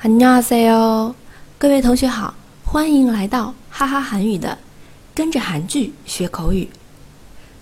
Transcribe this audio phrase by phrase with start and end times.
[0.00, 1.14] 안녕하세요，
[1.58, 4.58] 各位同学好，欢迎来到哈哈韩语的
[5.14, 6.68] 跟着韩剧学口语。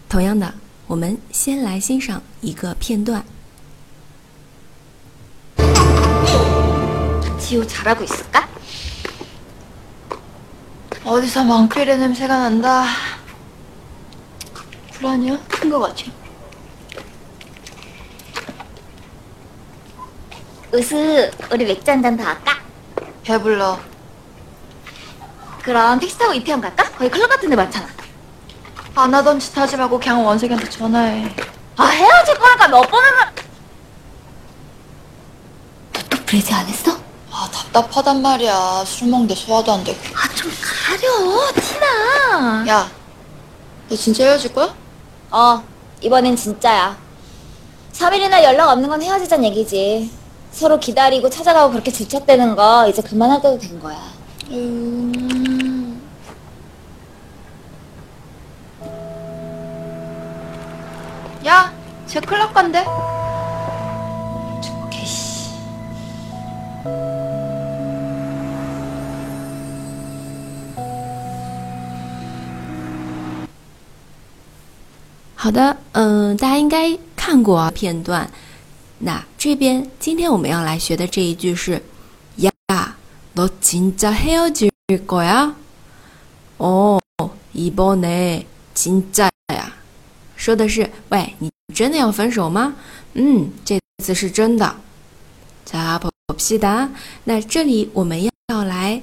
[0.08, 0.54] 同样的，
[0.86, 3.24] 我们先来欣赏一个片段。
[7.38, 8.48] 지호 잘하고 있을까?
[11.04, 12.86] 어디서 망피레 냄새가 난다.
[14.92, 15.38] 불안이야?
[15.48, 16.04] 큰 거 같아.
[20.73, 22.59] 으스, 우리 맥주 한 잔 더 할까?
[23.23, 23.79] 배불러.
[25.63, 26.83] 그럼 택시 타고 이태원 갈까?
[26.91, 27.87] 거기 클럽 같은 데 많잖아.
[28.95, 31.33] 안 하던 짓 하지 말고 그냥 원석이한테 전화해.
[31.77, 33.33] 아, 헤어질 거니까 몇 번을 말...
[35.93, 36.97] 너또 브레이즈 안 했어?
[37.31, 38.83] 아 답답하단 말이야.
[38.85, 39.97] 술 먹는데 소화도 안 되고.
[40.15, 42.65] 아, 좀 가려, 티나.
[42.67, 42.91] 야,
[43.89, 44.73] 너 진짜 헤어질 거야?
[45.31, 45.63] 어,
[46.01, 46.97] 이번엔 진짜야.
[47.93, 50.11] 3일이나 연락 없는 건 헤어지자는 얘기지.
[50.56, 53.98] 서로 기다리고 찾아가고 그렇게 질척대는 거 이제 그만할 때도 된 거야.
[54.50, 56.00] 음.
[61.46, 61.72] 야,
[62.06, 62.84] 쟤 클럽 간대.
[64.90, 65.50] 개씨.
[75.34, 78.30] 好的，嗯、大家应该看过啊片段。
[78.98, 81.82] 那这边今天我们要来学的这一句是
[82.36, 82.50] 呀，
[83.34, 85.54] 너진짜헤어질거야？
[86.58, 87.00] 哦，
[87.54, 89.30] 이번에진짜야。
[90.36, 92.76] 说的是，喂，你真的要分手吗？
[93.14, 94.76] 嗯，这次是真的。
[95.66, 96.90] 자봅시다。
[97.24, 99.02] 那这里我们要要来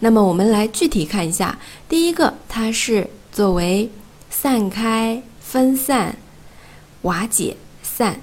[0.00, 1.58] 那么我们来具体看一下，
[1.88, 3.90] 第一个它是作为
[4.28, 5.22] 散开。
[5.47, 6.15] 分散、
[7.03, 8.19] 瓦解、散，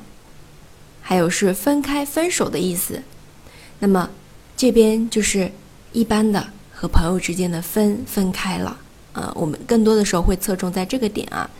[1.00, 3.02] 还有是分开、分手的意思。
[3.78, 4.10] 那么
[4.56, 5.52] 这边就是
[5.92, 8.76] 一般的和朋友之间的分分开了。
[9.12, 11.50] 呃，我们更多的时候会侧重在这个点啊。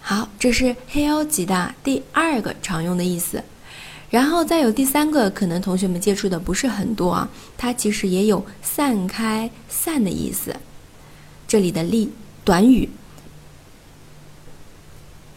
[0.00, 3.44] 好，这是黑欧吉的第二个常用的意思。
[4.10, 7.28] 然后再有第三个，可能同学们接触的不是很多啊，
[7.58, 10.56] 它其实也有散开、散的意思。
[11.46, 12.10] 这里的例
[12.42, 12.88] 短语，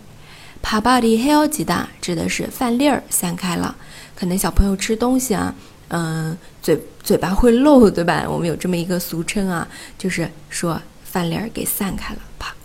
[0.67, 3.75] 啪巴里嘿哦几哒，指的是饭粒儿散开了。
[4.15, 5.53] 可能小朋友吃东西啊，
[5.89, 8.25] 嗯，嘴嘴巴会漏，对吧？
[8.27, 12.19] 我们有这么一个俗称啊，就是说饭粒儿给散开了。
[12.39, 12.55] 啪，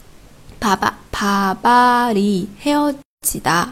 [0.59, 3.71] 啪巴啪巴里嘿哦几哒。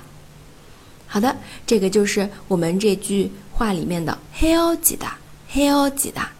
[1.06, 1.34] 好的，
[1.66, 5.16] 这个就是我们这句话里面的嘿哦几哒，
[5.48, 6.30] 嘿哦几哒。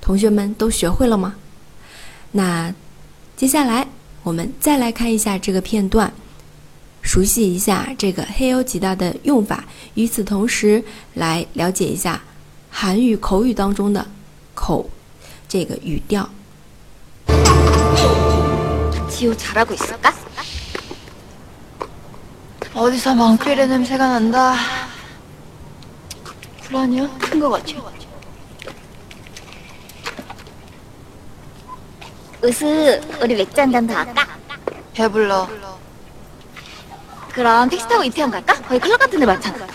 [0.00, 1.36] 同学们都学会了吗？
[2.32, 2.74] 那
[3.36, 3.86] 接下来
[4.24, 6.12] 我们再来看一下这个片段。
[7.01, 9.63] 熟悉一下这个黑欧吉大的用法，
[9.93, 10.83] 与此同时
[11.13, 12.21] 来了解一下
[12.69, 14.05] 韩语口语当中的
[14.53, 14.89] 口
[15.47, 16.29] 这个语调。
[19.09, 20.13] 지호 잘하고 있을까?
[22.75, 24.55] 어디서 망피레 냄새가 난다.
[26.63, 27.09] 불안이야?
[27.17, 27.73] 큰 거 같아.
[32.43, 34.27] 으스, 우리 맥주 한 잔 더 할까?
[34.93, 35.49] 배불러.
[37.32, 38.54] 그럼 택시 타고 이태원 갈까?
[38.62, 39.66] 거기 클럽 같은 데 많잖아.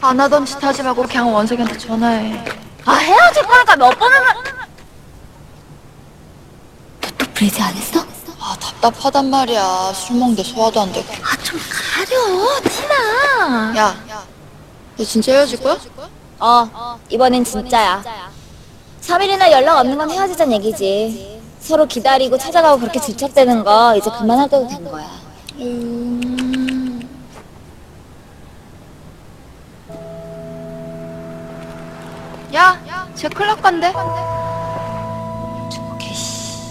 [0.00, 2.44] 안 하던 짓 하지 말고 그냥 원석이한테 전화해.
[2.84, 4.34] 아 헤어질 거니까 몇 번을 말...
[7.00, 8.00] 너또 브레이즈 안 했어?
[8.40, 9.92] 아 답답하단 말이야.
[9.94, 11.06] 술 먹는데 소화도 안 되고.
[11.24, 13.96] 아 좀 가려 티나 야,
[14.98, 15.78] 너 진짜 헤어질 거야?
[16.38, 18.02] 어 이번엔 진짜야
[19.00, 24.68] 3일이나 연락 없는 건 헤어지자는 얘기지 서로 기다리고 찾아가고 그렇게 질척대는 거 이제 그만할 때도
[24.68, 25.06] 된 거야
[25.56, 25.97] 음...
[33.17, 33.93] 쟤 클럽 간대.
[35.93, 36.63] 오케이 씨.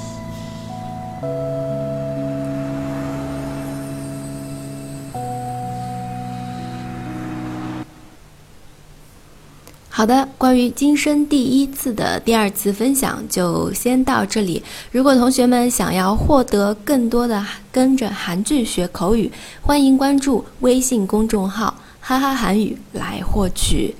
[9.88, 14.62] 好的，关于今生第一次的第二次分享就先到这里。
[14.90, 19.30] 如果同学们想要获得更多的跟着韩剧学口语，
[19.60, 23.94] 欢迎关注微信公众号“哈哈韩语”来获取。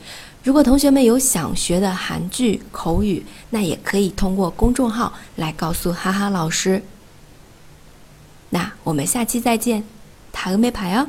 [0.48, 6.82] 如果同学们有想学的韩剧口语，那也可以通过公众号来告诉哈哈老师。
[8.52, 9.84] 那我们下期再见，
[10.32, 11.06] 塔个没牌哦。